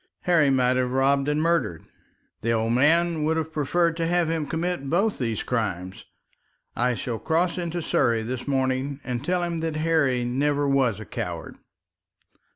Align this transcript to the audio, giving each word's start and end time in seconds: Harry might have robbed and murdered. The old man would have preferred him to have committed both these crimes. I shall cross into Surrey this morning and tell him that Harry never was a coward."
Harry 0.21 0.49
might 0.49 0.77
have 0.77 0.89
robbed 0.89 1.27
and 1.27 1.43
murdered. 1.43 1.83
The 2.41 2.51
old 2.53 2.73
man 2.73 3.23
would 3.23 3.37
have 3.37 3.53
preferred 3.53 3.89
him 3.89 3.95
to 3.97 4.07
have 4.33 4.49
committed 4.49 4.89
both 4.89 5.19
these 5.19 5.43
crimes. 5.43 6.05
I 6.75 6.95
shall 6.95 7.19
cross 7.19 7.59
into 7.59 7.83
Surrey 7.83 8.23
this 8.23 8.47
morning 8.47 8.99
and 9.03 9.23
tell 9.23 9.43
him 9.43 9.59
that 9.59 9.75
Harry 9.75 10.25
never 10.25 10.67
was 10.67 10.99
a 10.99 11.05
coward." 11.05 11.57